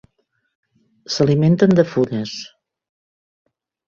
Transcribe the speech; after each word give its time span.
S'alimenten 1.15 1.75
de 1.79 1.85
fulles. 1.91 2.33